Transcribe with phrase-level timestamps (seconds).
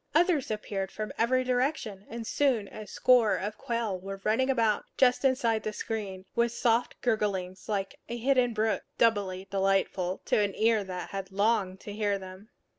[0.15, 5.23] Others appeared from every direction, and soon a score of quail were running about, just
[5.23, 10.83] inside the screen, with soft gurglings like a hidden brook, doubly delightful to an ear
[10.83, 12.49] that had longed to hear them.